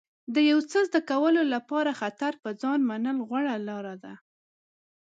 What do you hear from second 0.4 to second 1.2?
یو څه زده